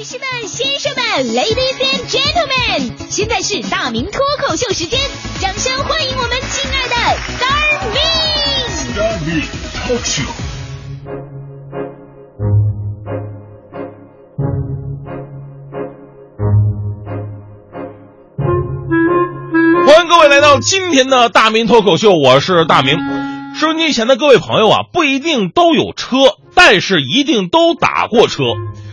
[0.00, 4.98] 女士们、先生们，Ladies and Gentlemen，现在是大明脱口秀时间，
[5.42, 6.94] 掌声欢迎我们亲爱的
[7.36, 8.00] Star Me。
[8.94, 9.42] Star Me
[9.76, 10.24] Talk Show。
[19.86, 22.96] 欢迎各位来到今天的大明脱口秀，我是大明。
[23.54, 26.16] 收音机前的各位朋友啊，不一定都有车，
[26.54, 28.44] 但是一定都打过车，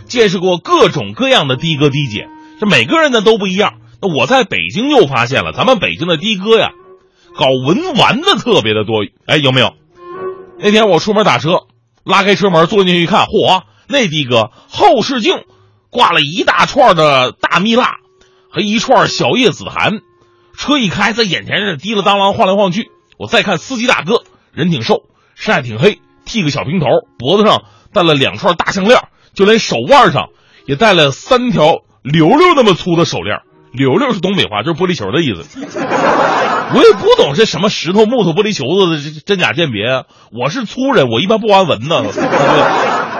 [0.08, 2.28] 见识过各种各样的的哥的姐。
[2.58, 3.74] 这每个人呢都不一样。
[4.00, 6.70] 那我在北京又发现了，咱们北京的的哥呀，
[7.36, 9.04] 搞文玩的特别的多。
[9.26, 9.74] 哎，有没有？
[10.58, 11.66] 那天我出门打车，
[12.04, 15.44] 拉开车门坐进去一看，嚯，那的哥后视镜
[15.90, 17.96] 挂了一大串的大蜜蜡
[18.50, 20.00] 和一串小叶紫檀。
[20.56, 22.90] 车一开，在眼前是滴了当啷晃来晃去。
[23.18, 25.02] 我再看司机大哥，人挺瘦，
[25.36, 26.86] 晒挺黑，剃个小平头，
[27.18, 29.00] 脖子上戴了两串大项链，
[29.38, 30.30] 就连手腕上
[30.66, 33.38] 也戴了三条溜溜那么粗的手链。
[33.72, 35.60] 溜溜是东北话，就是玻璃球的意思。
[36.74, 39.84] 我也不懂这什么石头、木头、玻璃球子的真假鉴别。
[40.32, 42.02] 我是粗人，我一般不玩文的。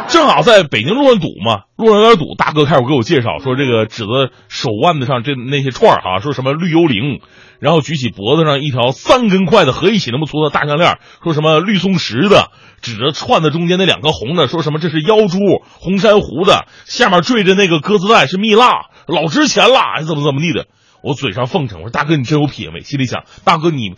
[0.08, 7.20] 正好在北京路上堵嘛，路上有点堵，大哥开始给我介绍说这个指着手腕子上这那些串儿哈，说什么绿幽灵，
[7.60, 15.38] 然后举起脖子上一条三根筷子合一起那么粗的大项链，说什么绿松石的，指着串子中间那两颗红的，说什么这是妖珠
[15.78, 20.66] 红珊瑚的，下面坠着那个鸽子蛋是蜜蜡，老值钱了，怎么怎么地的。
[21.02, 23.94] 我嘴上奉承，我说大哥你真有品位，心里想大哥你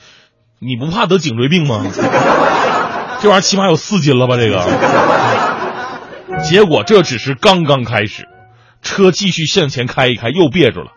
[0.58, 1.86] 你不怕得颈椎病吗？
[3.22, 5.69] 这玩意儿起码有四斤了吧这个。
[6.48, 8.28] 结果这只是刚刚开始，
[8.82, 10.92] 车继续向前开一开，又别住了。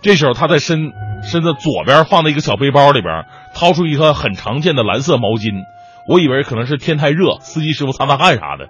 [0.00, 3.24] 这时候他在身身子左边放的一个小背包里边，
[3.54, 5.62] 掏出一个很常见的蓝色毛巾。
[6.08, 8.68] 我以为可能是天太热，司机师傅擦擦汗啥的。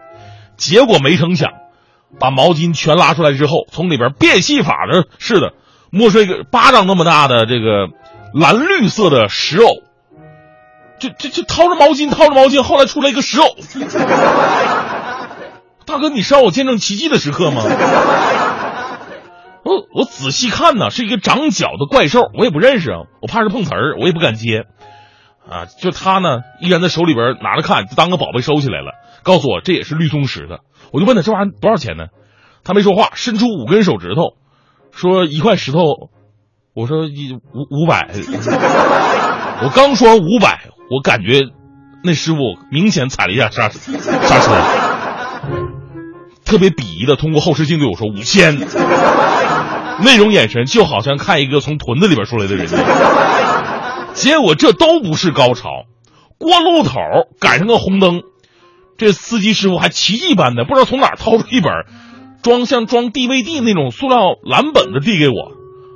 [0.58, 1.50] 结果没成想，
[2.20, 5.54] 把毛巾全拉出来之后，从里边变戏法的似的
[5.90, 7.88] 摸出一个巴掌那么大的这个
[8.34, 9.82] 蓝绿色的石偶。
[10.98, 13.56] 这这这掏着毛巾，掏着毛巾，后来出来一个石偶。
[15.86, 17.62] 大哥，你是让我见证奇迹的时刻吗？
[19.64, 24.64] 我 我仔细看呢，是一个长角的怪兽，我也不认识啊，我怕是碰瓷儿，我也不敢接。
[25.48, 28.92] 啊，就他呢，依然在手里边拿着看，就当个宝贝收起来了。
[29.22, 30.60] 告诉我这也是绿松石的，
[30.92, 32.06] 我就问他这玩意儿多少钱呢？
[32.64, 34.36] 他没说话，伸出五根手指头，
[34.92, 35.80] 说一块石头。
[36.74, 38.08] 我说一五五百。
[39.62, 41.42] 我刚说完五百，我感觉
[42.02, 42.38] 那师傅
[42.70, 45.71] 明显踩了一下刹刹车。
[46.52, 48.58] 特别鄙夷的通过后视镜对我说五千，
[50.04, 52.68] 那种眼神就好像看一个从屯子里边出来的人。
[54.12, 55.70] 结果这都不是高潮，
[56.36, 56.92] 过路口
[57.40, 58.20] 赶上个红灯，
[58.98, 61.72] 这司机师傅还奇迹般的不知道从哪掏出一本
[62.42, 65.52] 装像装 DVD 那种塑料蓝本子递给我。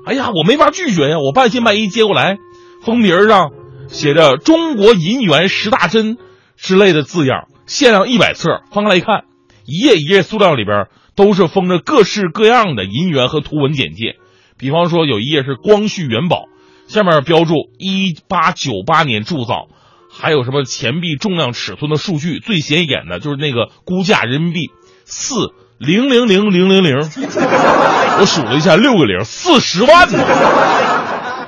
[0.06, 2.38] 哎呀，我没法拒绝呀，我半信半疑接过来，
[2.82, 3.50] 封皮上
[3.88, 6.16] 写着“中国银元十大珍”
[6.56, 8.62] 之类的字样，限量一百册。
[8.72, 9.24] 翻开来一看。
[9.66, 14.16] 一页一页塑料里边都是封着各式各样的银元和图文简介，
[14.58, 16.44] 比方说有一页是光绪元宝，
[16.88, 19.68] 下面标注一八九八年铸造，
[20.12, 24.70] 还有什么钱币重量尺寸的数据，最显眼的就是那个估价人民币
[25.04, 26.96] 四零零零零零零，
[28.20, 30.18] 我数了一下六个零，四十万呢，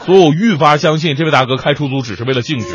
[0.05, 2.67] 所以我愈发相信这位大哥开出租只是为了兴趣。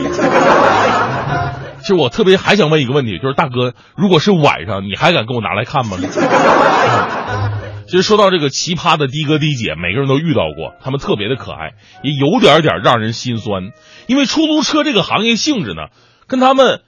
[1.84, 5.98] 其实我特别还想问一个问题，就是大哥，如果是晚上，你还敢给我拿来看吗？
[7.86, 13.72] 其实说到这个奇葩的的哥的姐，每个人都遇到过，他们特别的可爱，也有点点让人心酸。
[14.08, 15.88] 因为出租车这个行业性质呢，
[16.26, 16.80] 跟他们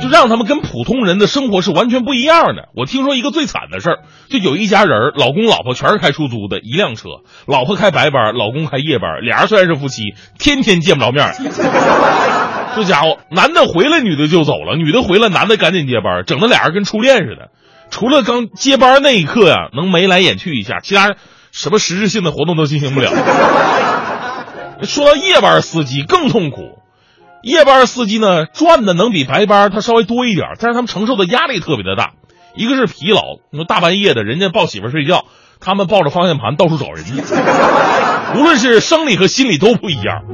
[0.00, 2.68] 就让他们跟普通人的生活是完全不一样的。
[2.74, 3.98] 我听说一个最惨的事儿，
[4.28, 11.32] 就有一家人，老公老婆全是开出租的，一辆车，老婆开白班，老公开夜班，俩人虽然是夫妻，天天见不着面。
[12.74, 17.50] 这家伙，男的回来，女的就走了；女的回来，男的赶紧接班，整的俩人跟初恋似的。
[17.90, 21.14] 除了刚接班那一刻呀，能眉来眼去一下，其他
[21.50, 23.10] 什么实质性的活动都进行不了。
[24.82, 26.78] 说到夜班司机更痛苦，
[27.42, 32.12] 夜班司机呢赚的能比白班他稍微多一点，但是他们承受的压力特别的大。
[32.54, 33.20] 一个是疲劳，
[33.50, 35.24] 你说大半夜的，人家抱媳妇睡觉，
[35.60, 37.04] 他们抱着方向盘到处找人，
[38.36, 40.24] 无论是生理和心理都不一样。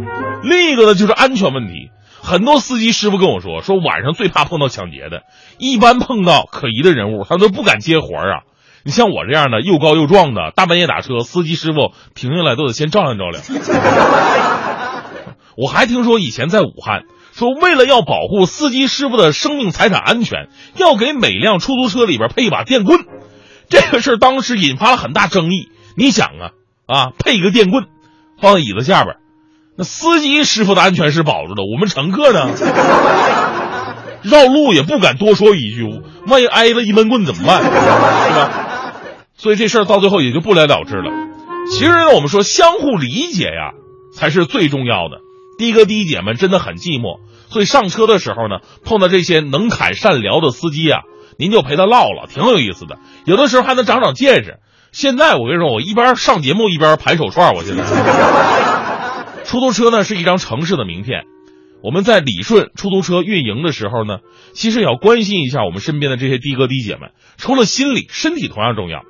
[0.42, 1.90] 另一个呢就是安全问题。
[2.20, 5.22] 很多司机师傅跟我说，说晚上最怕碰到抢劫的，
[5.58, 8.42] 一般碰到可疑的人物，他都不敢接活啊。
[8.84, 13.42] 你像我这样的又高又壮的，大半夜打车，司机师傅停下来都得先照亮照亮。
[15.56, 23.00] 我还听说以前在武汉，说为了要保护司机师傅的生命财产安全，要给每辆出租车里边配一把电棍。
[23.68, 25.68] 这个事儿当时引发了很大争议。
[25.96, 26.50] 你想啊
[26.86, 27.86] 啊，配一个电棍
[28.40, 29.16] 放在椅子下边，
[29.78, 32.50] 那司机师傅的安全是保住的，我们乘客呢，
[34.22, 35.84] 绕路也不敢多说一句，
[36.26, 37.62] 万一挨了一闷棍怎么办？
[37.62, 38.50] 是吧？
[39.36, 41.12] 所以这事儿到最后也就不了了之了。
[41.70, 43.70] 其实呢，我们说相互理解呀，
[44.12, 45.18] 才是最重要的。
[45.58, 51.02] 的哥的姐们真的很寂寞，所以上车的时候呢，碰到这些能侃善聊的司机啊，
[51.38, 52.98] 您就陪他唠唠，挺有意思的。
[53.26, 54.58] 有的时候还能长长见识。
[54.90, 57.84] 现在我跟你说，我一边上节目一边盘手串，我现在。
[59.48, 61.24] 出租车呢是一张城市的名片，
[61.82, 64.18] 我们在理顺出租车运营的时候呢，
[64.52, 69.00] 其实也要关心一下我们身边的这些的哥的姐们，除了心理，身体同样重要。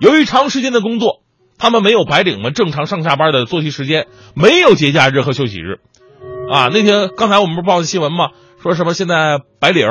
[0.00, 1.20] 由于长时间的工作。
[1.56, 5.78] 他们没有白领们正常上下班的作息时间，没有节假日和休息日，
[6.52, 8.30] 啊，那天刚才我们不是报的新闻吗？
[8.60, 9.86] 说什么现在白领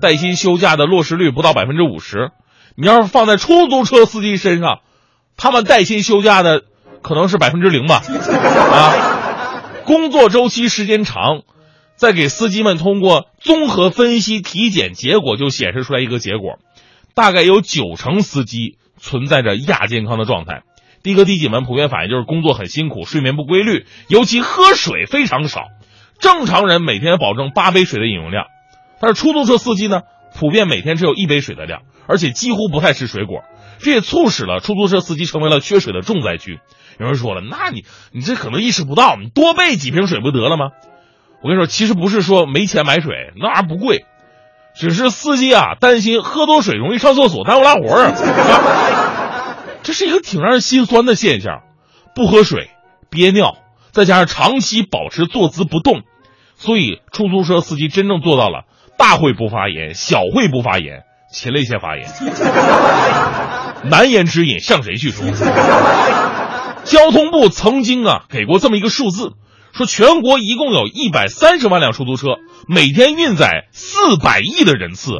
[0.00, 2.30] 带薪休假的落实率不到百分之五十，
[2.76, 4.78] 你要是放在出租车司机身上，
[5.36, 6.62] 他们带薪休假的
[7.02, 9.15] 可能是百分之零吧，啊，
[9.86, 11.42] 工作周期时间长，
[11.94, 16.58] 再给司机们通过综合分析体检结果就显示出来一个结果，
[17.14, 20.64] 大概有九成司机存在着亚健康的状态。
[21.04, 25.66] 的哥的姐们普遍反映就是工作很辛苦，睡眠不规律，尤其喝水非常少。
[26.18, 28.46] 正常人每天保证八杯水的饮用量，
[29.00, 30.00] 但是出租车司机呢，
[30.34, 33.44] 普遍每天只有一杯水的量，而且几乎不太吃水果。
[33.78, 36.58] 这也促使了出租车司机成为了缺水的重灾区。
[36.98, 40.70] 有人说了，那你你这可能意识不到，你多备几瓶水不得了吗？
[41.42, 44.06] 我跟你说，其实不是说没钱买水，那玩意儿不贵，
[44.74, 48.12] 只是司机啊担心喝多水容易上厕所耽误拉活儿。
[49.84, 51.62] 这是一个挺让人心酸的现象，
[52.14, 52.70] 不喝水
[53.10, 53.58] 憋尿，
[53.92, 56.00] 再加上长期保持坐姿不动，
[56.56, 58.64] 所以出租车司机真正做到了
[58.98, 61.04] 大会不发言，小会不发言，
[61.36, 62.08] 禽类先发言。
[63.90, 65.28] 难言之隐向谁去说？
[66.84, 69.32] 交通部曾经啊给过这么一个数字，
[69.74, 72.28] 说全国一共有一百三十万辆出租车，
[72.66, 75.12] 每天运载四百亿的人次，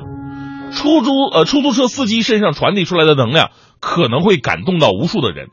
[0.72, 3.50] 出租呃出租车司机身上传递出来的能量。
[3.78, 5.48] 可能会感动到无数的人，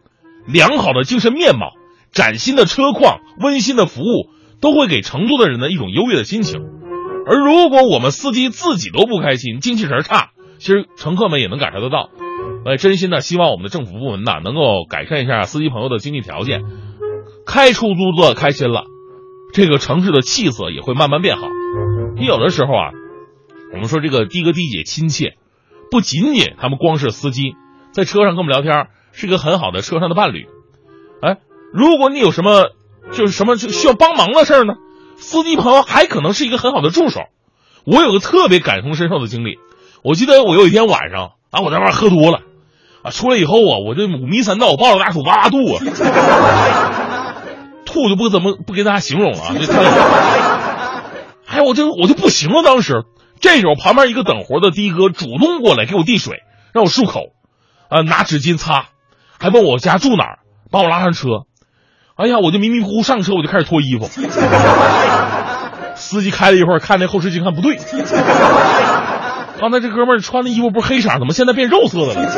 [0.48, 1.74] 良好的精神面貌、
[2.14, 4.30] 崭新的车况、温馨的服务，
[4.62, 6.62] 都会给乘坐的人的一种优越的心情。
[7.28, 10.30] 而如果我们司机自己都不开心、精气神差，
[10.60, 12.10] 其实乘客们也能感受得到。
[12.66, 16.64] 呃，真心的希望我们的政府部门呐，能够改善一下司机朋友的经济条件，
[17.46, 18.86] 开出租车开心了，
[19.54, 21.48] 这个城市的气色也会慢慢变好。
[22.16, 22.92] 你有的时候啊，
[23.74, 25.36] 我们说这个的哥的姐亲切，
[25.92, 27.56] 不仅仅他们光是司机。
[27.92, 30.48] 在车上跟我们聊天，是一个很好的车上的伴侣。
[31.22, 31.38] 哎，
[31.74, 32.72] 如果你有什么
[33.12, 34.76] 就是什么需要帮忙的事呢，
[35.16, 37.22] 司机朋友还可能是一个很好的助手。
[37.86, 39.60] 我有个特别感同身受的经历，
[40.04, 42.40] 我记得我有一天晚上啊，我在外喝多了
[43.04, 45.82] 啊，出来以后啊，我这五迷三道，我抱着大土哇哇吐啊，
[47.86, 49.74] 吐就不怎么不给大家形容了啊，这，
[51.48, 52.64] 哎，我就我就不行了。
[52.64, 53.04] 当时
[53.40, 57.32] 这时候旁边一个等活的的哥主动过来给我递水，让我漱口。
[57.90, 58.86] 啊，拿纸巾擦，
[59.40, 60.40] 还问我家住哪儿，
[60.72, 61.28] 把我拉上车。
[62.16, 64.10] 哎呀，我就迷迷糊糊上车，我就开始脱衣服。
[65.96, 67.78] 司机开了一会儿，看那后视镜，看不对，
[69.64, 72.32] 刚才这哥们儿穿的衣服不是黑色，怎么现在变肉色的了？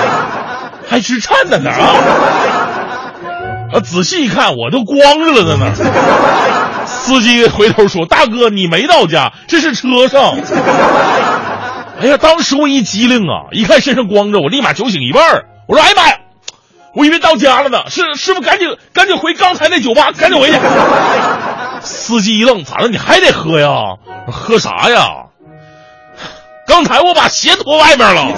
[0.88, 1.92] 还直颤在那儿啊！
[3.74, 5.74] 啊，仔细一看，我都光着了在那儿。
[6.86, 10.38] 司机回头说：“大哥，你没到家，这是车上。”
[12.00, 12.16] 哎呀！
[12.16, 16.16] 当时我一激灵啊，一看身上光着，我立马酒醒一半我说：“哎呀妈呀！
[16.94, 20.56] 我以为到家了呢。”师师傅，赶紧赶紧回刚才那酒吧，赶紧回去。
[21.84, 22.88] 司机一愣：“咋了？
[22.88, 23.68] 你还得喝呀？
[24.32, 25.26] 喝啥呀？
[26.66, 28.32] 刚才我把鞋脱外边了。”